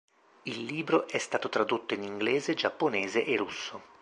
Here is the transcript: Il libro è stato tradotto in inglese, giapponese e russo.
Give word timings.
Il 0.45 0.63
libro 0.63 1.07
è 1.07 1.19
stato 1.19 1.47
tradotto 1.47 1.93
in 1.93 2.01
inglese, 2.01 2.55
giapponese 2.55 3.23
e 3.23 3.35
russo. 3.35 3.83